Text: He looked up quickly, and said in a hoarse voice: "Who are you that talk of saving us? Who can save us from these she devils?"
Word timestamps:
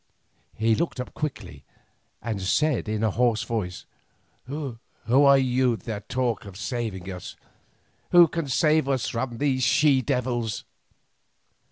He 0.55 0.73
looked 0.73 0.99
up 0.99 1.13
quickly, 1.13 1.63
and 2.23 2.41
said 2.41 2.89
in 2.89 3.03
a 3.03 3.11
hoarse 3.11 3.43
voice: 3.43 3.85
"Who 4.45 4.79
are 5.07 5.37
you 5.37 5.75
that 5.75 6.09
talk 6.09 6.43
of 6.45 6.57
saving 6.57 7.11
us? 7.11 7.35
Who 8.09 8.27
can 8.27 8.47
save 8.47 8.89
us 8.89 9.07
from 9.07 9.37
these 9.37 9.61
she 9.61 10.01
devils?" 10.01 10.63